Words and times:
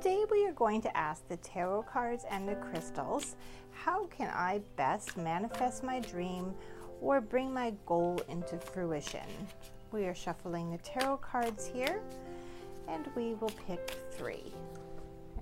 Today 0.00 0.24
we 0.30 0.46
are 0.46 0.52
going 0.52 0.80
to 0.80 0.96
ask 0.96 1.28
the 1.28 1.36
tarot 1.36 1.82
cards 1.82 2.24
and 2.30 2.48
the 2.48 2.54
crystals, 2.54 3.36
how 3.70 4.06
can 4.06 4.30
I 4.34 4.62
best 4.74 5.18
manifest 5.18 5.84
my 5.84 6.00
dream 6.00 6.54
or 7.02 7.20
bring 7.20 7.52
my 7.52 7.74
goal 7.84 8.18
into 8.30 8.56
fruition? 8.56 9.26
We 9.92 10.06
are 10.06 10.14
shuffling 10.14 10.70
the 10.70 10.78
tarot 10.78 11.18
cards 11.18 11.66
here 11.66 12.00
and 12.88 13.08
we 13.14 13.34
will 13.34 13.52
pick 13.66 13.94
three. 14.12 14.54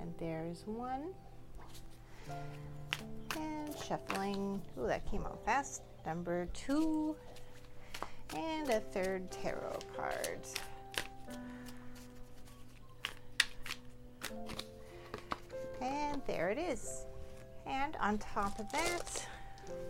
And 0.01 0.13
there's 0.19 0.65
one. 0.67 1.15
And 3.37 3.77
shuffling, 3.87 4.61
oh, 4.77 4.89
that 4.89 5.09
came 5.09 5.25
out 5.25 5.39
fast. 5.45 5.83
Number 6.05 6.49
two. 6.53 7.15
And 8.35 8.69
a 8.71 8.81
third 8.81 9.31
tarot 9.31 9.79
card. 9.95 10.41
There 16.27 16.51
it 16.51 16.59
is. 16.59 17.07
And 17.67 17.97
on 18.01 18.19
top 18.19 18.59
of 18.59 18.71
that, 18.73 19.27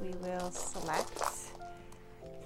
we 0.02 0.10
will 0.20 0.50
select 0.50 1.22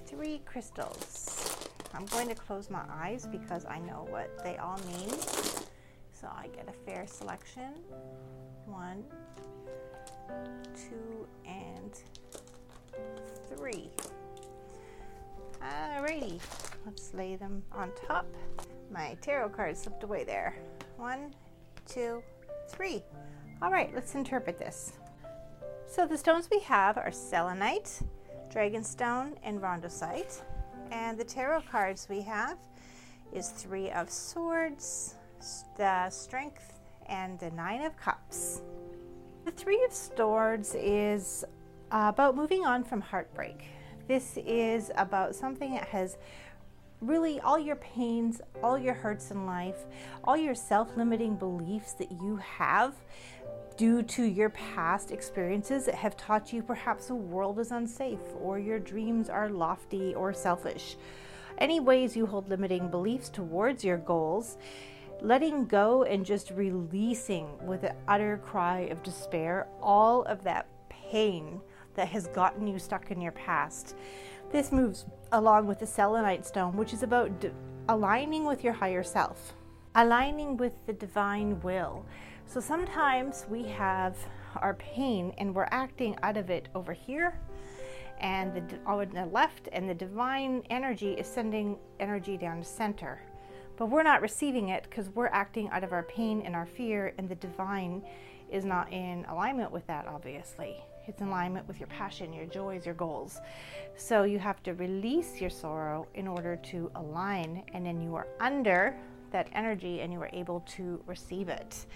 three 0.07 0.43
crystals. 0.45 1.69
I'm 1.95 2.07
going 2.07 2.29
to 2.29 2.35
close 2.35 2.71
my 2.71 2.83
eyes 2.91 3.27
because 3.27 3.65
I 3.67 3.79
know 3.79 4.07
what 4.09 4.43
they 4.43 4.57
all 4.57 4.79
mean. 4.87 5.11
So 6.13 6.29
I 6.29 6.49
get 6.55 6.69
a 6.69 6.91
fair 6.91 7.07
selection. 7.07 7.73
One, 8.67 9.05
two, 10.75 11.27
and 11.47 11.99
three. 13.49 13.91
Alrighty, 15.63 16.41
let's 16.85 17.13
lay 17.15 17.37
them 17.37 17.63
on 17.73 17.91
top. 18.07 18.27
My 18.91 19.17
tarot 19.21 19.51
card 19.51 19.77
slipped 19.77 20.03
away 20.03 20.25
there. 20.25 20.57
One, 20.97 21.35
two, 21.87 22.23
three. 22.69 23.03
All 23.63 23.71
right, 23.71 23.95
let's 23.95 24.17
interpret 24.17 24.59
this. 24.59 24.95
So 25.87 26.05
the 26.05 26.19
stones 26.19 26.49
we 26.51 26.59
have 26.61 26.99
are 26.99 27.13
selenite, 27.13 28.01
dragonstone, 28.53 29.37
and 29.45 29.61
rondocite. 29.61 30.43
And 30.91 31.17
the 31.17 31.23
tarot 31.23 31.63
cards 31.71 32.09
we 32.11 32.23
have 32.23 32.59
is 33.33 33.51
three 33.51 33.89
of 33.93 34.11
swords, 34.11 35.15
the 35.77 36.11
strength, 36.11 36.81
and 37.07 37.39
the 37.39 37.51
nine 37.53 37.83
of 37.83 37.97
cups. 37.97 38.63
The 39.45 39.53
three 39.53 39.85
of 39.85 39.93
swords 39.93 40.75
is 40.75 41.45
about 41.93 42.35
moving 42.35 42.67
on 42.67 42.83
from 42.83 43.01
heartbreak. 43.01 43.67
This 44.09 44.39
is 44.45 44.91
about 44.97 45.37
something 45.37 45.73
that 45.75 45.87
has 45.87 46.17
really 47.01 47.41
all 47.41 47.59
your 47.59 47.77
pains, 47.77 48.41
all 48.63 48.79
your 48.79 48.95
hurts 48.95 49.31
in 49.31 49.45
life, 49.45 49.85
all 50.25 50.37
your 50.37 50.55
self 50.55 50.97
limiting 50.97 51.37
beliefs 51.37 51.93
that 51.95 52.11
you 52.11 52.37
have 52.37 52.95
due 53.83 54.01
to 54.01 54.23
your 54.23 54.51
past 54.51 55.11
experiences 55.11 55.87
that 55.87 55.97
have 55.97 56.17
taught 56.17 56.53
you 56.53 56.63
perhaps 56.63 57.09
the 57.09 57.15
world 57.17 57.59
is 57.59 57.73
unsafe 57.73 58.21
or 58.41 58.57
your 58.57 58.79
dreams 58.79 59.29
are 59.29 59.49
lofty 59.49 60.15
or 60.15 60.33
selfish. 60.33 60.97
Any 61.59 61.81
ways 61.81 62.17
you 62.17 62.25
hold 62.25 62.49
limiting 62.49 62.89
beliefs 62.89 63.29
towards 63.29 63.83
your 63.83 63.97
goals, 63.99 64.57
letting 65.21 65.67
go 65.67 66.05
and 66.05 66.25
just 66.25 66.53
releasing 66.53 67.49
with 67.67 67.83
an 67.83 67.97
utter 68.07 68.41
cry 68.45 68.83
of 68.83 69.03
despair 69.03 69.67
all 69.83 70.23
of 70.27 70.45
that 70.45 70.69
pain 70.89 71.61
that 71.97 72.07
has 72.07 72.29
gotten 72.29 72.69
you 72.69 72.79
stuck 72.79 73.11
in 73.11 73.21
your 73.21 73.33
past. 73.33 73.97
This 74.53 74.71
moves 74.71 75.07
along 75.33 75.67
with 75.67 75.81
the 75.81 75.89
selenite 75.89 76.47
stone, 76.47 76.77
which 76.77 76.93
is 76.93 77.03
about 77.03 77.41
d- 77.41 77.51
aligning 77.89 78.45
with 78.45 78.63
your 78.63 78.75
higher 78.75 79.03
self, 79.03 79.55
aligning 79.97 80.57
with 80.57 80.75
the 80.87 80.93
divine 80.93 81.61
will. 81.63 82.07
So 82.53 82.61
sometimes 82.61 83.47
we 83.49 83.63
have 83.63 84.15
our 84.57 84.75
pain 84.75 85.33
and 85.39 85.55
we're 85.55 85.69
acting 85.71 86.19
out 86.23 86.37
of 86.37 86.51
it 86.51 86.69
over 86.75 86.93
here 86.93 87.41
and 88.21 88.55
the 88.55 88.79
on 88.85 89.09
the 89.15 89.25
left 89.25 89.71
and 89.73 89.89
the 89.89 89.95
divine 89.95 90.63
energy 90.69 91.13
is 91.15 91.27
sending 91.27 91.79
energy 91.99 92.37
down 92.37 92.59
to 92.59 92.65
center 92.65 93.23
but 93.79 93.87
we're 93.87 94.03
not 94.03 94.21
receiving 94.21 94.69
it 94.69 94.83
because 94.83 95.09
we're 95.15 95.29
acting 95.29 95.71
out 95.71 95.83
of 95.83 95.95
our 95.95 96.03
pain 96.03 96.43
and 96.45 96.55
our 96.55 96.67
fear 96.67 97.15
and 97.17 97.27
the 97.27 97.35
divine 97.37 98.03
is 98.51 98.67
not 98.67 98.93
in 98.93 99.25
alignment 99.31 99.73
with 99.73 99.87
that 99.87 100.07
obviously 100.07 100.77
it's 101.09 101.23
in 101.23 101.29
alignment 101.29 101.67
with 101.67 101.81
your 101.81 101.89
passion, 101.89 102.33
your 102.33 102.47
joys, 102.47 102.87
your 102.87 102.95
goals. 102.95 103.41
So 103.97 104.23
you 104.23 104.39
have 104.39 104.63
to 104.63 104.75
release 104.75 105.41
your 105.41 105.51
sorrow 105.51 106.07
in 106.15 106.29
order 106.29 106.55
to 106.55 106.93
align, 106.95 107.65
and 107.75 107.85
then 107.85 108.01
you 108.01 108.15
are 108.15 108.29
under 108.39 108.97
that 109.33 109.49
energy 109.53 110.01
and 110.01 110.13
you 110.13 110.23
are 110.23 110.31
able 110.33 110.61
to 110.77 111.03
receive 111.09 111.49
it. 111.49 111.87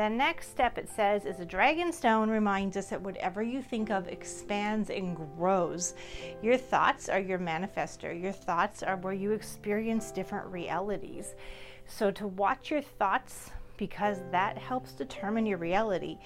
The 0.00 0.08
next 0.08 0.48
step 0.48 0.78
it 0.78 0.88
says 0.88 1.26
is 1.26 1.40
a 1.40 1.44
dragon 1.44 1.92
stone 1.92 2.30
reminds 2.30 2.78
us 2.78 2.86
that 2.86 3.02
whatever 3.02 3.42
you 3.42 3.60
think 3.60 3.90
of 3.90 4.08
expands 4.08 4.88
and 4.88 5.14
grows. 5.14 5.92
Your 6.40 6.56
thoughts 6.56 7.10
are 7.10 7.20
your 7.20 7.38
manifester. 7.38 8.18
Your 8.18 8.32
thoughts 8.32 8.82
are 8.82 8.96
where 8.96 9.12
you 9.12 9.32
experience 9.32 10.10
different 10.10 10.46
realities. 10.46 11.34
So 11.86 12.10
to 12.12 12.28
watch 12.28 12.70
your 12.70 12.80
thoughts 12.80 13.50
because 13.76 14.22
that 14.30 14.56
helps 14.56 14.92
determine 14.92 15.44
your 15.44 15.58
reality. 15.58 16.16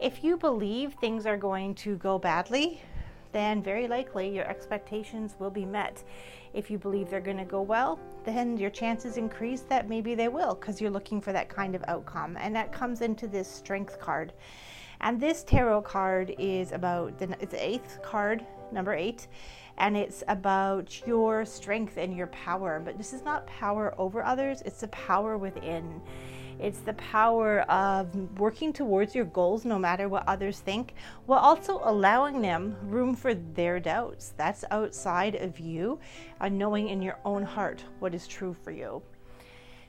If 0.00 0.24
you 0.24 0.38
believe 0.38 0.94
things 0.94 1.26
are 1.26 1.36
going 1.36 1.74
to 1.74 1.96
go 1.96 2.18
badly, 2.18 2.80
then 3.32 3.62
very 3.62 3.86
likely 3.86 4.34
your 4.34 4.46
expectations 4.46 5.36
will 5.38 5.50
be 5.50 5.64
met. 5.64 6.02
If 6.54 6.70
you 6.70 6.78
believe 6.78 7.10
they're 7.10 7.20
going 7.20 7.36
to 7.38 7.44
go 7.44 7.62
well, 7.62 7.98
then 8.24 8.56
your 8.56 8.70
chances 8.70 9.16
increase 9.16 9.60
that 9.62 9.88
maybe 9.88 10.14
they 10.14 10.28
will 10.28 10.54
because 10.54 10.80
you're 10.80 10.90
looking 10.90 11.20
for 11.20 11.32
that 11.32 11.48
kind 11.48 11.74
of 11.74 11.84
outcome. 11.88 12.36
And 12.40 12.54
that 12.56 12.72
comes 12.72 13.00
into 13.00 13.26
this 13.26 13.48
strength 13.48 14.00
card. 14.00 14.32
And 15.00 15.20
this 15.20 15.44
tarot 15.44 15.82
card 15.82 16.34
is 16.38 16.72
about 16.72 17.18
the, 17.18 17.36
it's 17.40 17.54
eighth 17.54 18.00
card, 18.02 18.44
number 18.72 18.94
eight, 18.94 19.28
and 19.76 19.96
it's 19.96 20.24
about 20.26 21.06
your 21.06 21.44
strength 21.44 21.96
and 21.96 22.16
your 22.16 22.26
power. 22.28 22.80
But 22.84 22.98
this 22.98 23.12
is 23.12 23.22
not 23.22 23.46
power 23.46 23.94
over 23.98 24.24
others, 24.24 24.62
it's 24.62 24.80
the 24.80 24.88
power 24.88 25.38
within. 25.38 26.02
It's 26.60 26.80
the 26.80 26.94
power 26.94 27.60
of 27.70 28.12
working 28.38 28.72
towards 28.72 29.14
your 29.14 29.26
goals 29.26 29.64
no 29.64 29.78
matter 29.78 30.08
what 30.08 30.26
others 30.26 30.58
think, 30.58 30.94
while 31.26 31.38
also 31.38 31.80
allowing 31.84 32.40
them 32.40 32.76
room 32.82 33.14
for 33.14 33.34
their 33.34 33.78
doubts. 33.78 34.34
That's 34.36 34.64
outside 34.70 35.36
of 35.36 35.60
you, 35.60 36.00
uh, 36.40 36.48
knowing 36.48 36.88
in 36.88 37.00
your 37.00 37.18
own 37.24 37.44
heart 37.44 37.84
what 38.00 38.14
is 38.14 38.26
true 38.26 38.56
for 38.64 38.72
you. 38.72 39.02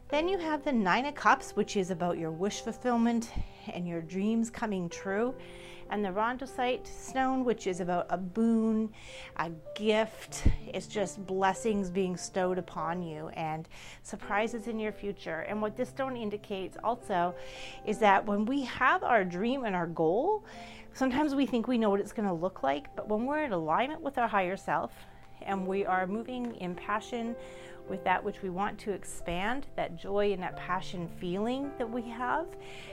Then 0.10 0.28
you 0.28 0.40
have 0.40 0.64
the 0.64 0.72
Nine 0.72 1.06
of 1.06 1.14
Cups, 1.14 1.52
which 1.52 1.78
is 1.78 1.92
about 1.92 2.18
your 2.18 2.32
wish 2.32 2.62
fulfillment 2.62 3.32
and 3.72 3.88
your 3.88 4.02
dreams 4.02 4.50
coming 4.50 4.90
true 4.90 5.36
and 5.92 6.04
the 6.04 6.10
rondocite 6.10 6.88
stone, 6.88 7.46
which 7.46 7.68
is 7.68 7.80
about 7.80 8.08
a 8.10 8.18
boon, 8.18 8.92
a 9.38 9.52
gift. 9.76 10.48
It's 10.66 10.88
just 10.88 11.24
blessings 11.28 11.92
being 11.92 12.18
stowed 12.18 12.58
upon 12.58 13.04
you 13.04 13.28
and 13.30 13.70
surprises 14.02 14.68
in 14.68 14.80
your 14.80 14.92
future. 14.92 15.42
And 15.42 15.62
what 15.62 15.78
this 15.78 15.90
stone 15.90 16.18
indicates 16.18 16.76
also 16.84 17.36
is 17.86 18.00
that 18.00 18.26
when 18.26 18.46
we 18.46 18.64
have 18.64 19.04
our 19.04 19.24
dream 19.24 19.64
and 19.64 19.76
our 19.76 19.88
goal, 19.88 20.44
sometimes 20.94 21.36
we 21.36 21.46
think 21.46 21.68
we 21.68 21.78
know 21.78 21.92
what 21.92 22.00
it's 22.00 22.14
going 22.14 22.28
to 22.28 22.34
look 22.34 22.64
like, 22.64 22.96
but 22.96 23.08
when 23.10 23.28
we're 23.28 23.44
in 23.44 23.52
alignment 23.52 24.02
with 24.02 24.18
our 24.18 24.28
higher 24.28 24.58
self 24.58 24.92
and 25.42 25.66
we 25.66 25.86
are 25.86 26.08
moving 26.08 26.56
in 26.56 26.76
passion, 26.76 27.36
with 27.90 28.04
that 28.04 28.24
which 28.24 28.42
we 28.42 28.50
want 28.50 28.78
to 28.78 28.92
expand, 28.92 29.66
that 29.76 29.98
joy 29.98 30.32
and 30.32 30.44
that 30.44 30.56
passion 30.56 31.10
feeling 31.20 31.72
that 31.78 31.90
we 31.90 32.04
have, 32.04 32.46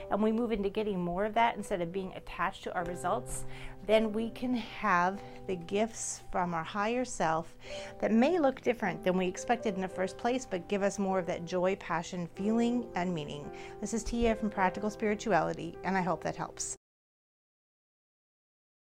and 0.09 0.21
we 0.21 0.31
move 0.31 0.51
into 0.51 0.69
getting 0.69 0.99
more 0.99 1.25
of 1.25 1.33
that 1.35 1.55
instead 1.55 1.81
of 1.81 1.91
being 1.91 2.11
attached 2.15 2.63
to 2.63 2.73
our 2.73 2.83
results, 2.85 3.45
then 3.85 4.11
we 4.11 4.29
can 4.31 4.55
have 4.55 5.21
the 5.45 5.55
gifts 5.55 6.21
from 6.31 6.53
our 6.53 6.63
higher 6.63 7.05
self 7.05 7.55
that 7.99 8.11
may 8.11 8.39
look 8.39 8.61
different 8.61 9.03
than 9.03 9.17
we 9.17 9.27
expected 9.27 9.75
in 9.75 9.81
the 9.81 9.87
first 9.87 10.17
place, 10.17 10.45
but 10.49 10.67
give 10.67 10.83
us 10.83 10.99
more 10.99 11.19
of 11.19 11.25
that 11.25 11.45
joy, 11.45 11.75
passion, 11.75 12.27
feeling, 12.35 12.85
and 12.95 13.13
meaning. 13.13 13.49
This 13.79 13.93
is 13.93 14.03
Tia 14.03 14.35
from 14.35 14.49
Practical 14.49 14.89
Spirituality, 14.89 15.77
and 15.83 15.95
I 15.97 16.01
hope 16.01 16.23
that 16.23 16.35
helps. 16.35 16.76